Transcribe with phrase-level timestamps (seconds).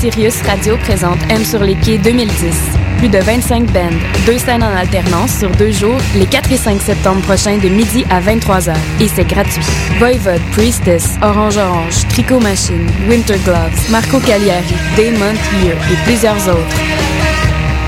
[0.00, 2.32] Sirius Radio présente M sur les quais 2010.
[2.96, 3.90] Plus de 25 bands,
[4.24, 8.06] deux scènes en alternance sur deux jours, les 4 et 5 septembre prochains de midi
[8.08, 8.74] à 23h.
[8.98, 9.60] Et c'est gratuit.
[9.98, 16.80] Voivode, Priestess, Orange Orange, Tricot Machine, Winter Gloves, Marco Cagliari, Damon Here et plusieurs autres.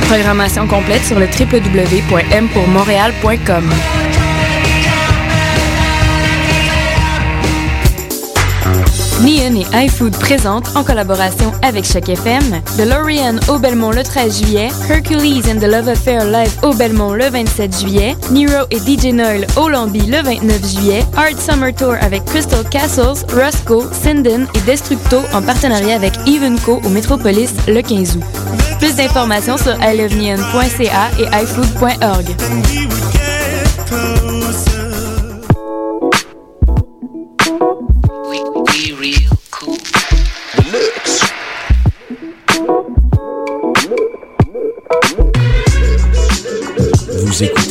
[0.03, 3.71] Programmation complète sur le www.mpourmontréal.com.
[9.23, 12.43] Neon et iFood présentent, en collaboration avec Choc FM,
[12.77, 17.27] DeLorean au Belmont le 13 juillet, Hercules and the Love Affair live au Belmont le
[17.31, 22.25] 27 juillet, Nero et DJ Noel au Lambi le 29 juillet, Art Summer Tour avec
[22.25, 28.25] Crystal Castles, Roscoe, Sinden et Destructo en partenariat avec Evenco au Metropolis le 15 août.
[28.81, 32.27] Plus d'informations sur iloveneon.ca et ifood.org.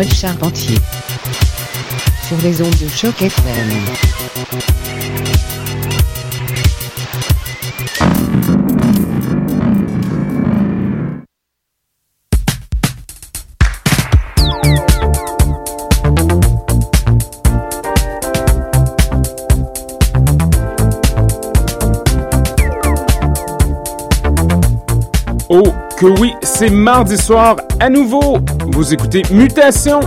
[0.00, 0.78] Paul Charpentier
[2.26, 3.68] sur les ondes de choc FM.
[25.50, 25.62] Oh,
[25.98, 28.36] que oui, c'est mardi soir à nouveau.
[28.66, 30.00] Vous écoutez Mutation.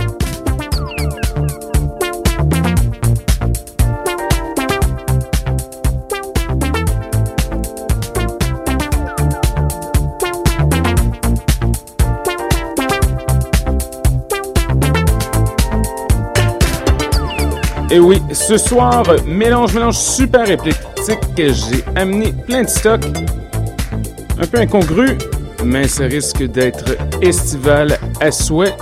[17.90, 21.18] Et oui, ce soir, mélange, mélange super éclectique.
[21.36, 23.06] J'ai amené plein de stocks.
[24.40, 25.18] Un peu incongru,
[25.64, 28.74] mais ça risque d'être estival à souhait.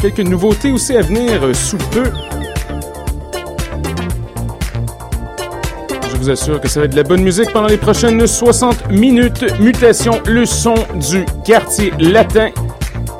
[0.00, 2.04] Quelques nouveautés aussi à venir sous peu.
[6.10, 8.90] Je vous assure que ça va être de la bonne musique pendant les prochaines 60
[8.90, 9.44] minutes.
[9.60, 10.74] Mutation, le son
[11.10, 12.50] du quartier latin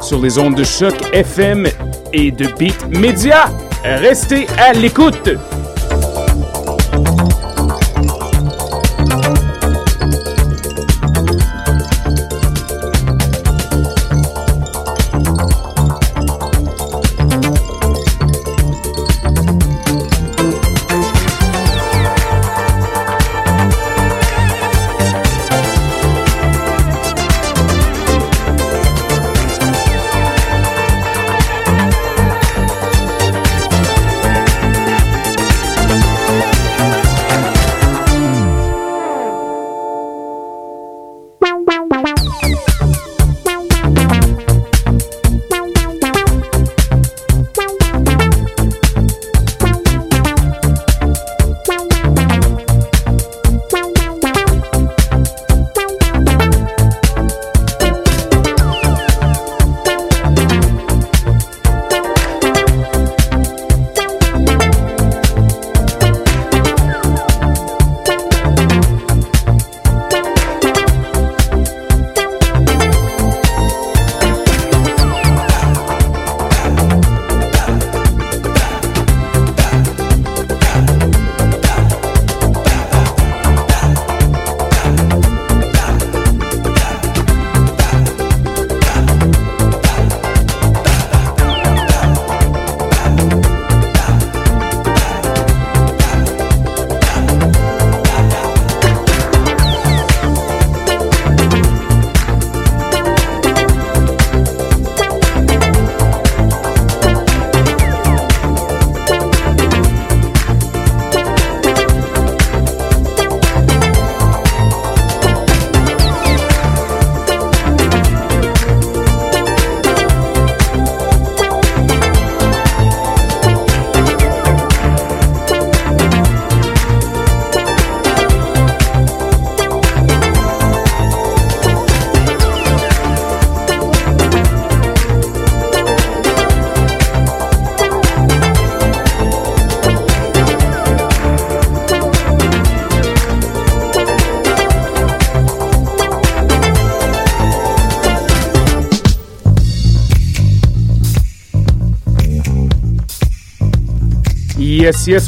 [0.01, 1.67] sur les ondes de choc FM
[2.13, 3.47] et de Beat Media.
[3.85, 5.31] Restez à l'écoute.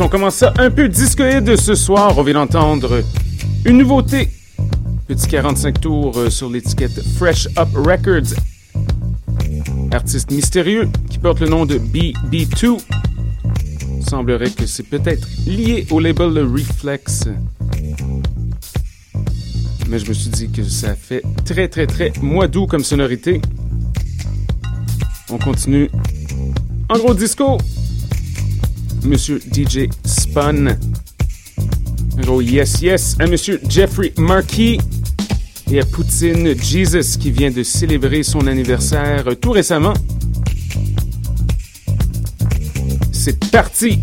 [0.00, 2.16] On commence ça un peu discoïde ce soir.
[2.16, 3.02] On vient d'entendre
[3.64, 4.28] une nouveauté.
[5.08, 8.38] Petit 45 tours euh, sur l'étiquette Fresh Up Records.
[9.90, 12.78] Artiste mystérieux qui porte le nom de BB2.
[14.08, 17.24] Semblerait que c'est peut-être lié au label Reflex.
[19.88, 23.42] Mais je me suis dit que ça fait très très très mois d'août comme sonorité.
[25.30, 25.90] On continue.
[26.88, 27.58] En gros disco,
[29.04, 30.76] Monsieur DJ Spun.
[32.28, 34.78] Oh yes, yes, à Monsieur Jeffrey Markey
[35.70, 39.94] et à Poutine Jesus qui vient de célébrer son anniversaire tout récemment.
[43.12, 44.00] C'est parti!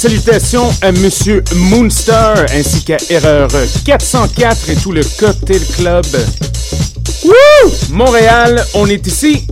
[0.00, 3.50] Salutations à Monsieur Moonstar ainsi qu'à Erreur
[3.84, 6.06] 404 et tout le Cocktail Club.
[7.22, 7.70] Wouh!
[7.90, 9.46] Montréal, on est ici.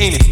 [0.00, 0.27] ain't it?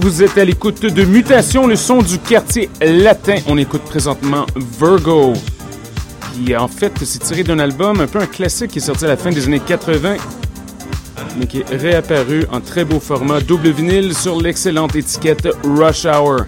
[0.00, 3.36] Vous êtes à l'écoute de Mutation, le son du quartier latin.
[3.46, 4.46] On écoute présentement
[4.80, 5.34] Virgo,
[6.32, 9.08] qui en fait s'est tiré d'un album un peu un classique qui est sorti à
[9.08, 10.16] la fin des années 80,
[11.38, 16.44] mais qui est réapparu en très beau format double vinyle sur l'excellente étiquette Rush Hour.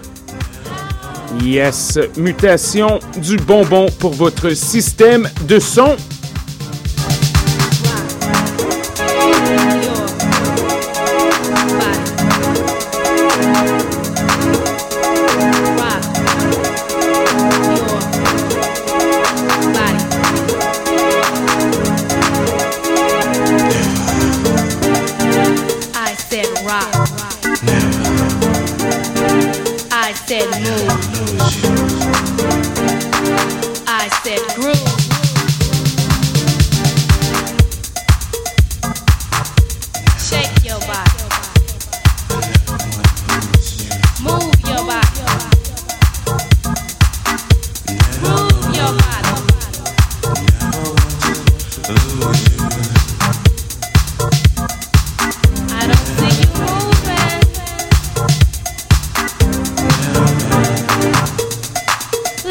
[1.43, 5.95] Yes, mutation du bonbon pour votre système de son.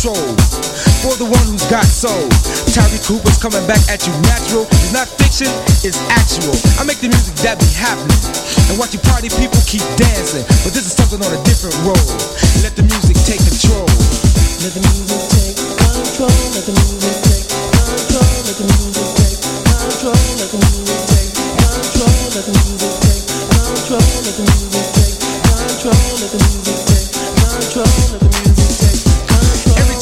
[0.00, 0.32] control.
[1.04, 2.24] For the one who's got soul,
[2.72, 4.64] Tyree Cooper's coming back at you natural.
[4.80, 5.52] It's not fiction,
[5.84, 6.56] it's actual.
[6.80, 8.16] I make the music that be happening.
[8.72, 10.40] And watch you party people keep dancing.
[10.64, 12.00] But this is something on a different road.
[12.64, 13.84] Let the music take control.
[14.64, 16.32] Let the music take control.
[16.48, 18.24] Let the music take control.
[18.48, 19.36] Let the music take
[19.68, 20.16] control.
[20.16, 21.28] Let the music take
[21.60, 22.24] control.
[22.32, 24.00] Let the music take control.
[24.00, 26.08] Let the music take control.
[26.16, 27.84] Let the music take control.
[27.84, 28.49] Let the music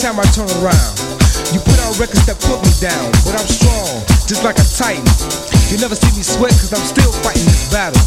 [0.08, 0.94] time I turn around.
[1.52, 5.04] You put out records that put me down, but I'm strong, just like a titan.
[5.68, 8.00] You never see me sweat, cause I'm still fighting this battle.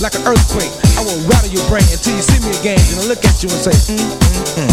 [0.00, 2.80] Like an earthquake, I will rattle your brain until you see me again.
[2.96, 4.72] And I look at you and say, mm, mm, mm.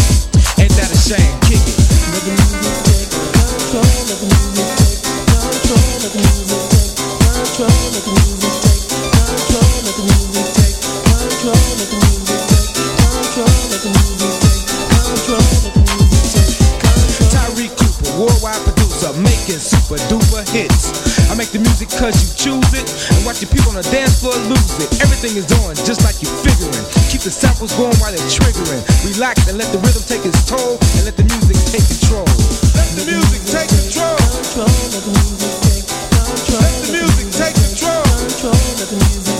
[0.56, 1.36] Ain't that a shame?
[1.44, 1.76] Kick it.
[2.16, 7.76] Let the music take control, let the music take control, let the music take control,
[7.92, 13.52] let the music take control, let the music take control, let the music take control,
[13.68, 14.49] let the music take control.
[18.40, 20.92] worldwide producer, making super duper hits.
[21.30, 24.20] I make the music cause you choose it, and watch your people on the dance
[24.20, 24.88] floor lose it.
[25.04, 26.84] Everything is on just like you're figuring.
[27.12, 28.82] Keep the samples going while they're triggering.
[29.04, 32.26] Relax and let the rhythm take its toll, and let the music take control.
[32.76, 34.16] Let the music take control.
[34.16, 36.64] Let the music take control.
[36.64, 38.04] Let the music take control.
[38.80, 39.39] Let the music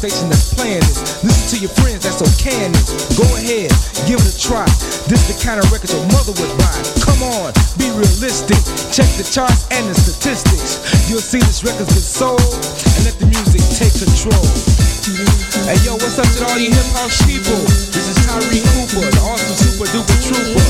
[0.00, 0.88] conversation that's planned.
[1.20, 2.72] Listen to your friends, that's so can.
[3.20, 3.68] Go ahead,
[4.08, 4.64] give it a try.
[5.12, 6.72] This the kind of record your mother would buy.
[7.04, 8.56] Come on, be realistic.
[8.88, 10.80] Check the charts and the statistics.
[11.04, 14.40] You'll see this record's been sold, and let the music take control.
[15.68, 17.60] Hey yo, what's up to all you hip hop people?
[17.92, 20.64] This is Tyree Cooper, the awesome super duper trooper.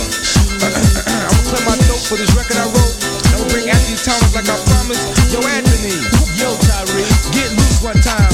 [0.67, 2.95] I'm gonna clear my throat for this record I wrote.
[3.31, 5.07] Don't bring Anthony Thomas like I promised.
[5.31, 5.95] Yo, Anthony.
[6.35, 7.07] Yo, Tyree.
[7.31, 8.31] Get loose one time.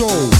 [0.00, 0.30] control.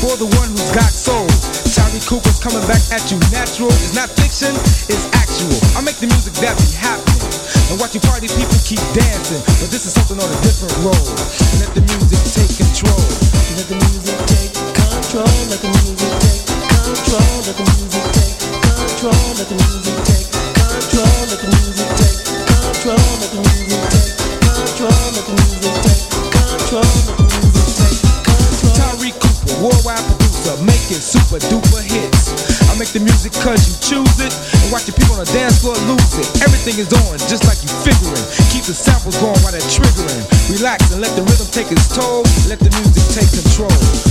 [0.00, 1.28] For the one who's got soul.
[1.68, 3.68] Charlie Cooper's coming back at you natural.
[3.84, 4.54] is not fiction,
[4.88, 5.60] it's actual.
[5.76, 7.28] I make the music that be happening.
[7.68, 9.42] And watch you party people keep dancing.
[9.60, 11.43] But this is something on a different road.
[36.18, 36.26] It.
[36.42, 38.24] Everything is on, just like you figuring.
[38.50, 40.24] Keep the samples going while they're triggering.
[40.50, 42.22] Relax and let the rhythm take its toll.
[42.48, 44.03] Let the music take control.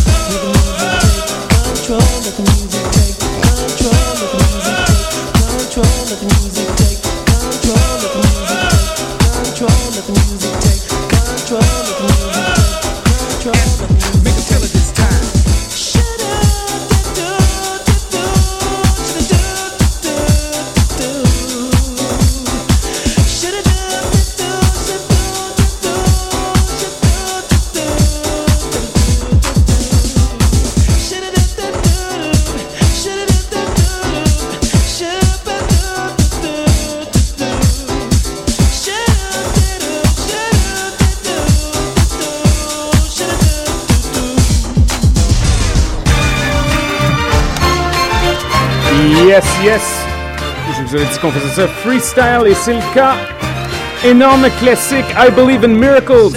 [51.23, 53.15] Qu'on faisait ça freestyle et c'est le cas.
[54.03, 56.35] Énorme classique, I Believe in Miracles.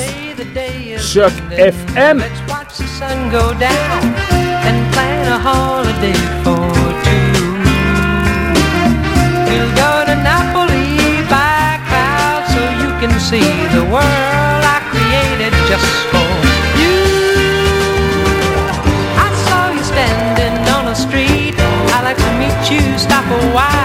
[0.96, 2.18] Choc FM.
[2.18, 4.14] Let's watch the sun go down
[4.62, 6.55] and plan a holiday for
[7.03, 7.35] two.
[9.51, 10.94] We'll go to Napoli
[12.55, 16.31] so you can see the world I created just for
[16.79, 16.96] you.
[19.18, 21.55] I saw you standing on the street.
[21.90, 23.76] I like to meet you, stop a while,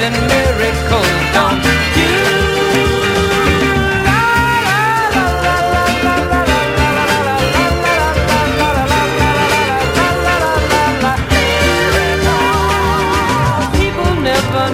[0.00, 1.06] Believe miracles.
[1.34, 1.60] Don't?
[13.76, 14.66] People never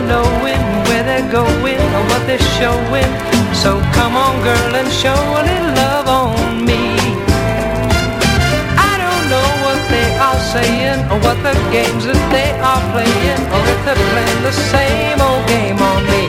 [0.87, 3.11] where they're going or what they're showing.
[3.53, 5.66] So come on, girl, and show a little
[11.23, 15.79] what the games that they are playing or if they're playing the same old game
[15.81, 16.23] on me.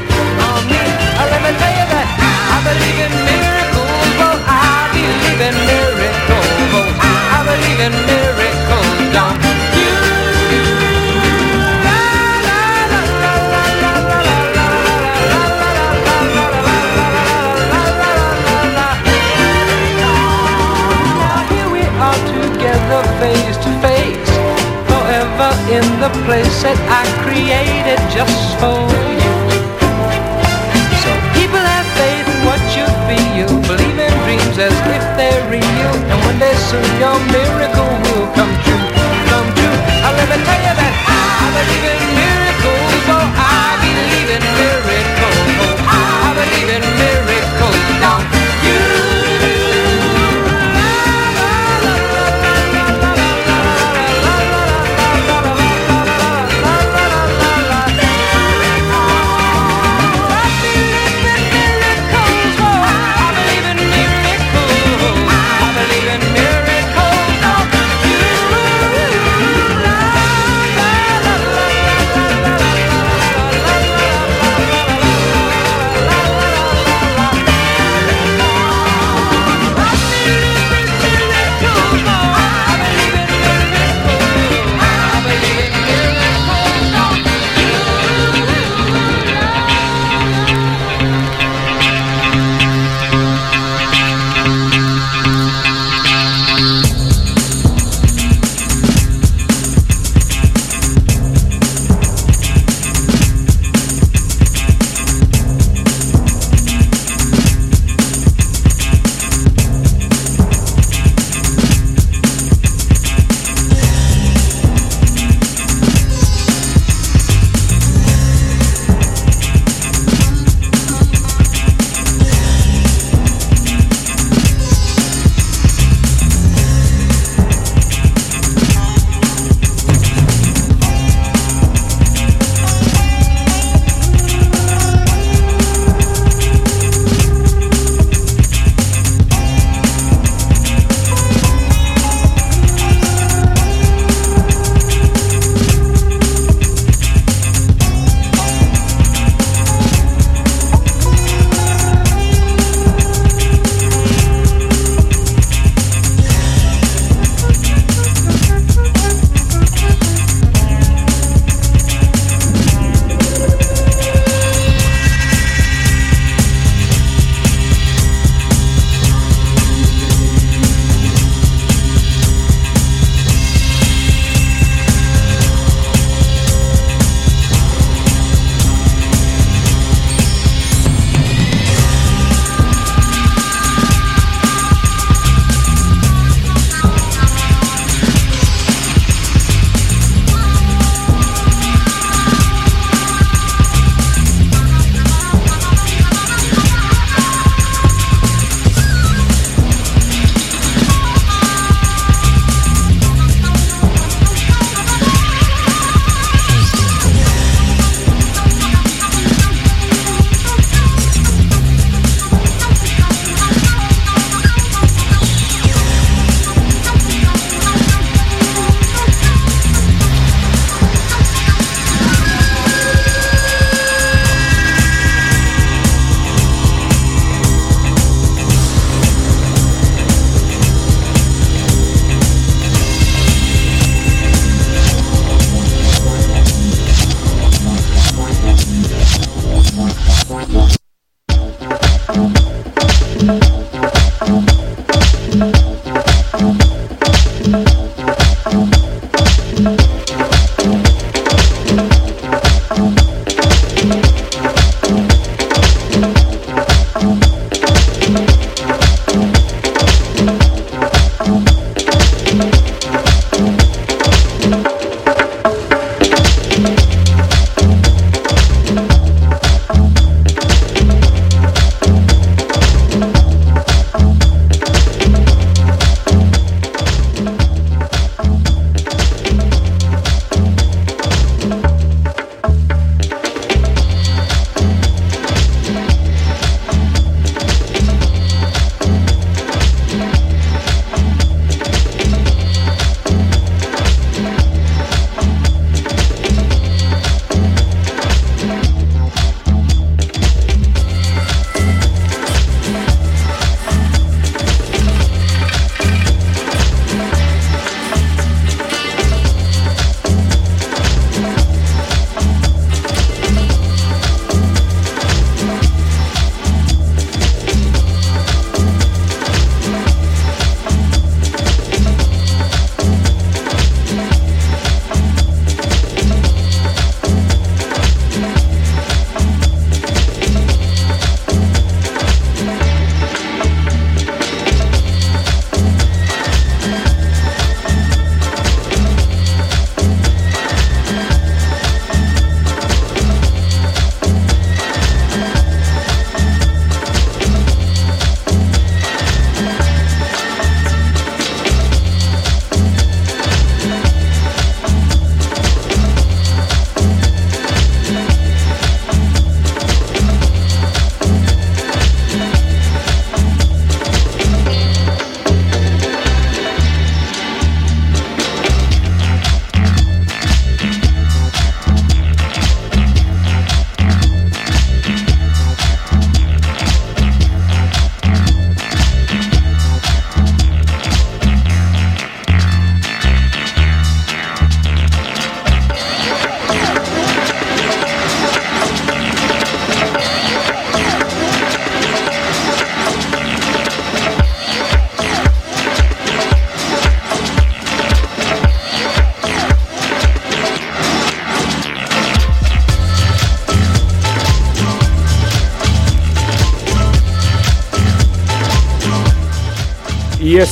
[0.47, 0.81] On me.
[1.17, 2.07] Uh, let me tell you that
[2.53, 4.07] I believe in miracles.
[4.19, 6.47] Well, I believe in miracles.
[6.77, 6.87] Oh,
[7.35, 8.26] I believe in miracles.
[26.07, 28.79] The place that I created just for
[29.19, 29.35] you.
[31.03, 35.93] So people have faith in what you feel, believe in dreams as if they're real,
[36.07, 38.85] and one day soon your miracle will come true,
[39.27, 39.77] come true.
[39.99, 45.43] Now let me tell you that I believe in miracles, oh I believe in miracles,
[45.59, 47.79] oh I believe in miracles.
[47.99, 48.36] Don't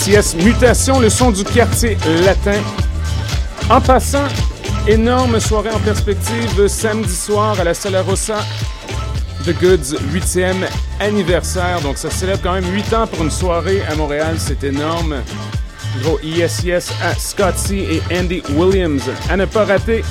[0.03, 2.61] Yes, mutation, le son du quartier latin.
[3.71, 4.27] En passant,
[4.87, 8.37] énorme soirée en perspective samedi soir à la Sala Rossa
[9.45, 10.67] The Goods 8e
[10.99, 11.81] anniversaire.
[11.81, 15.15] Donc ça célèbre quand même 8 ans pour une soirée à Montréal, c'est énorme.
[16.03, 19.09] Gros yes yes à Scott C et Andy Williams.
[19.27, 20.03] À ne pas rater,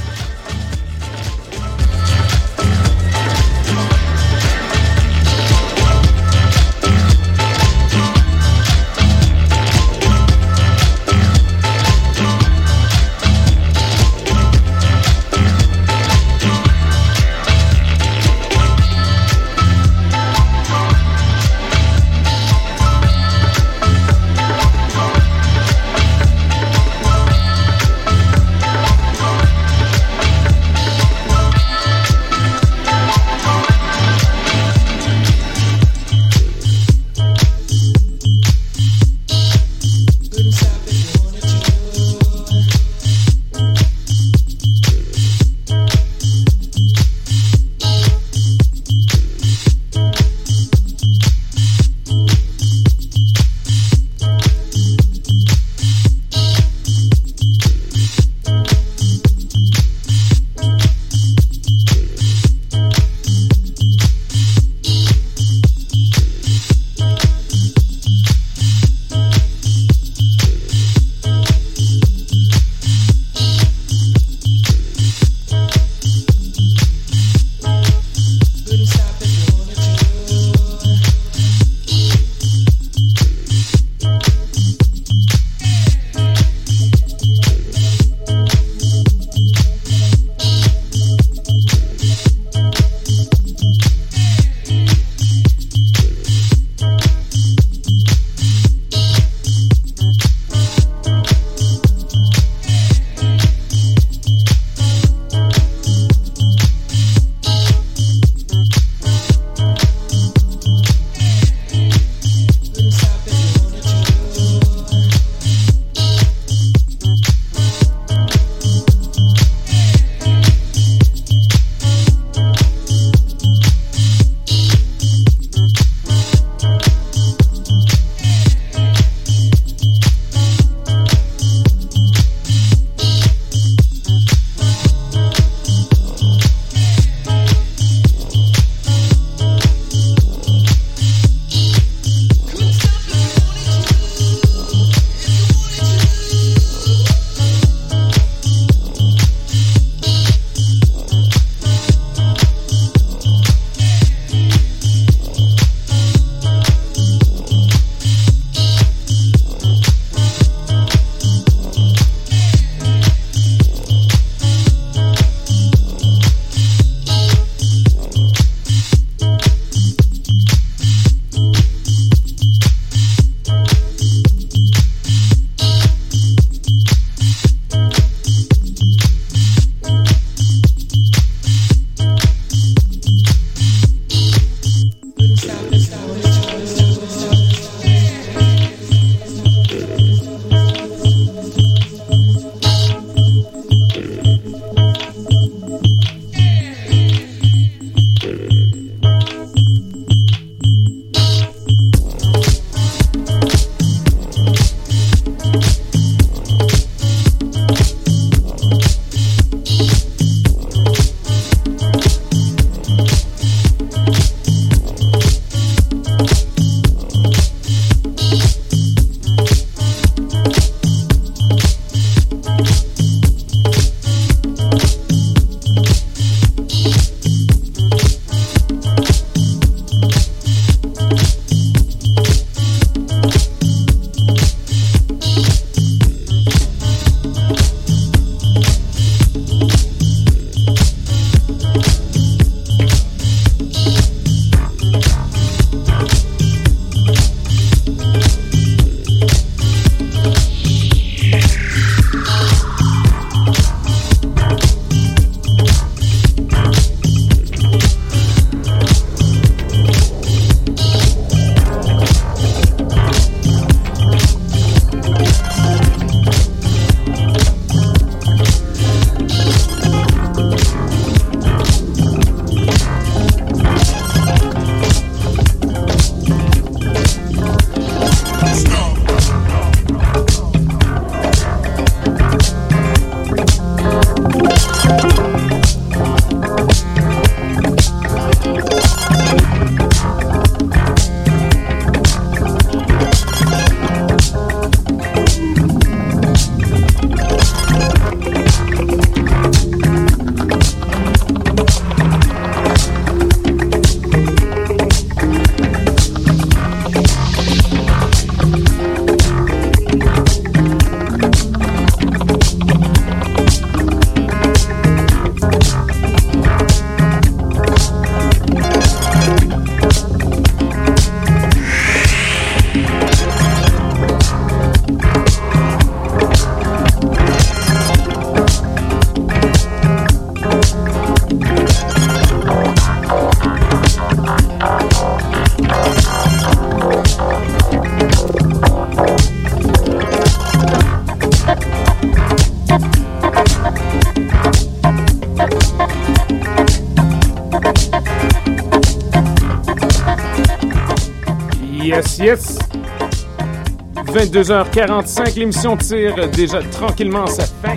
[354.07, 357.77] 22h45, l'émission tire déjà tranquillement sa fin.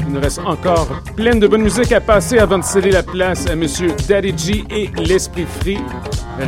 [0.00, 3.46] Il nous reste encore plein de bonne musique à passer avant de céder la place
[3.48, 5.78] à Monsieur Daddy G et l'Esprit Free.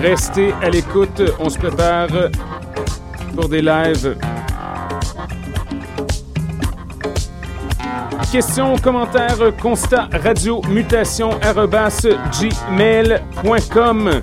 [0.02, 2.08] Restez à l'écoute, on se prépare
[3.34, 4.16] pour des lives.
[8.32, 11.38] Questions, commentaires, constats, radio, mutation,
[12.40, 14.22] gmail.com.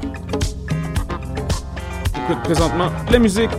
[2.36, 3.49] Présentement la musique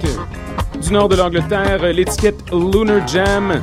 [0.81, 3.61] du nord de l'Angleterre, l'étiquette Lunar Jam.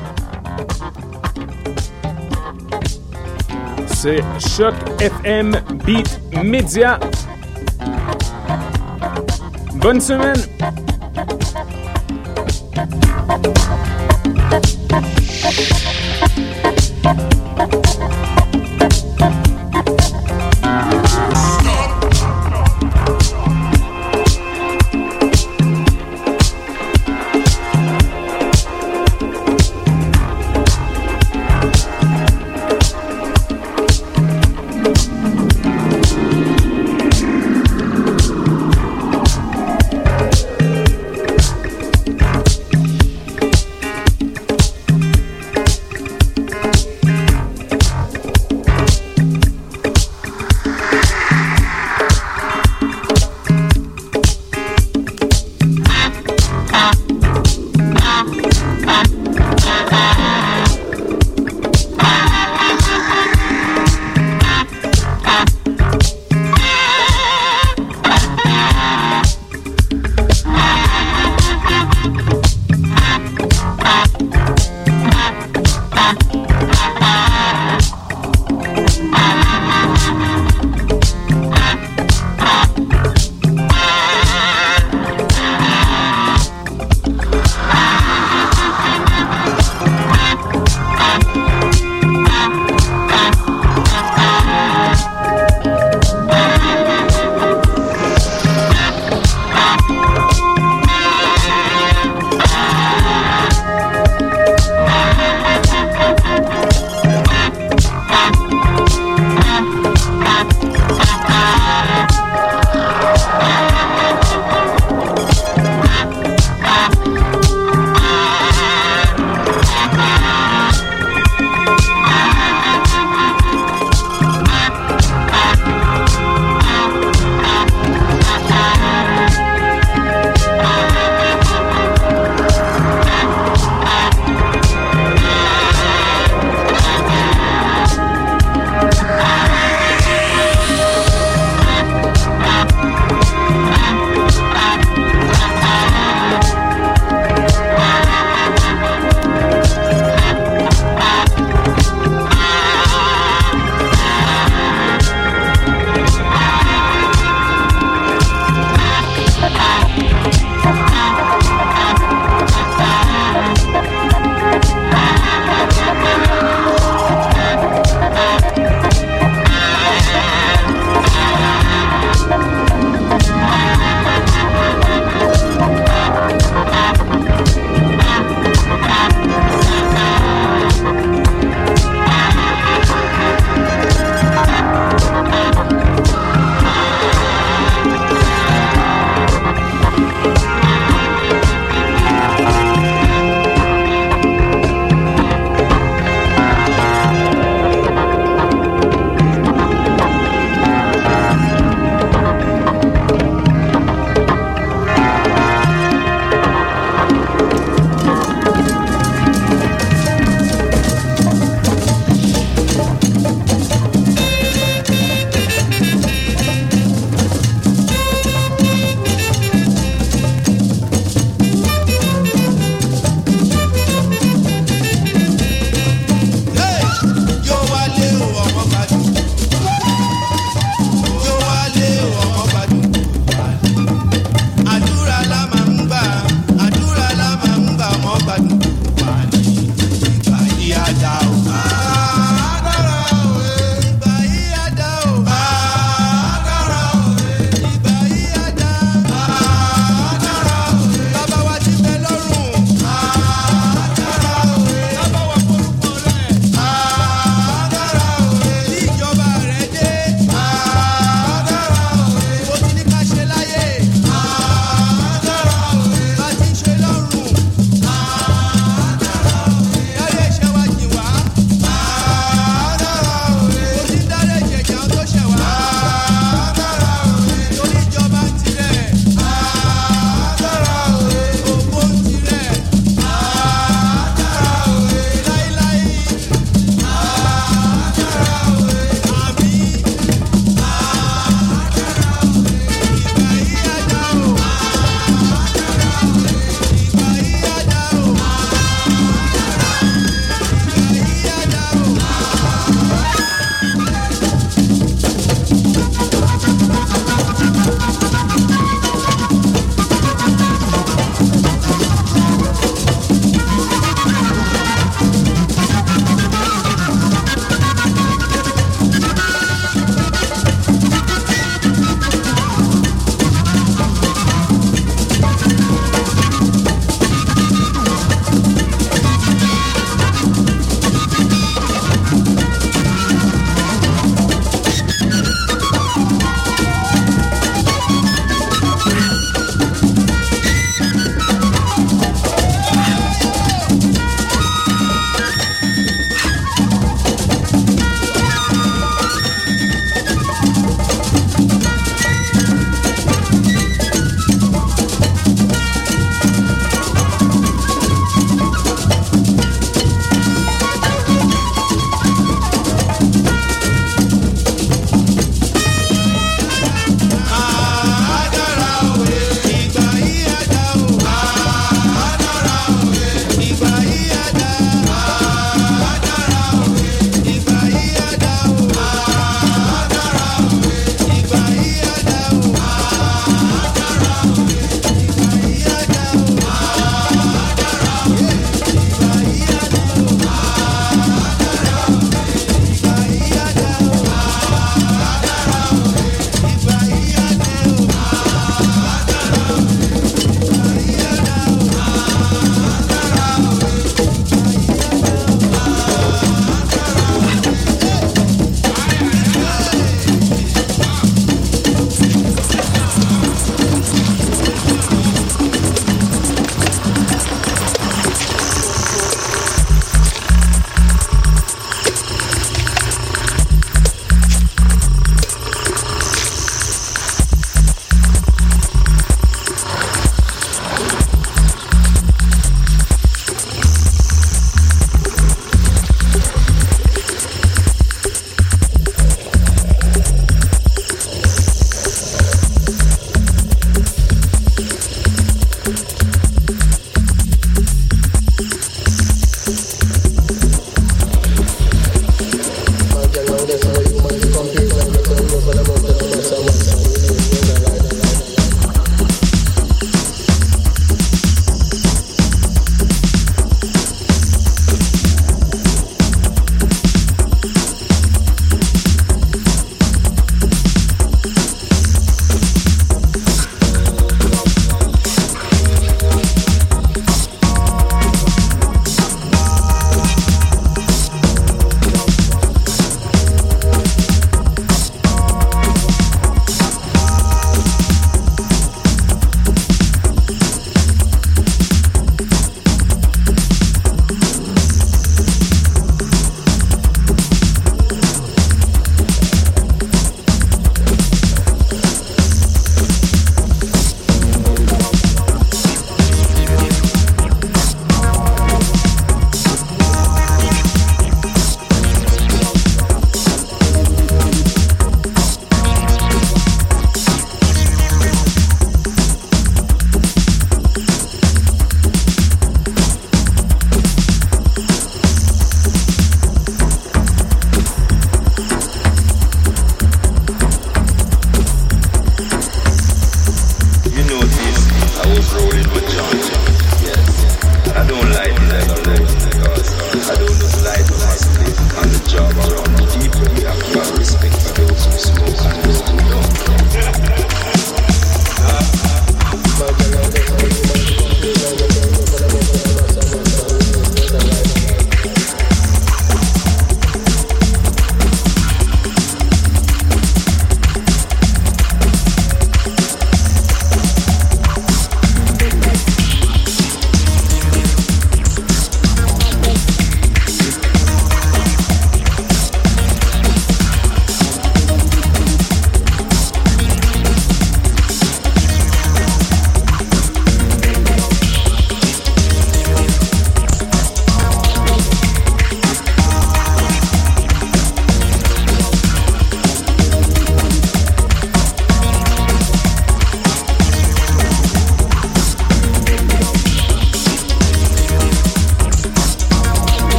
[3.86, 5.56] C'est Choc FM
[5.86, 7.00] Beat Media.
[9.76, 10.57] Bonne semaine!